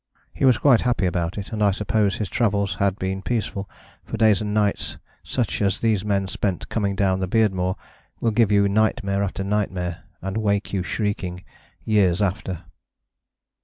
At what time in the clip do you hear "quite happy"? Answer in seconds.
0.57-1.05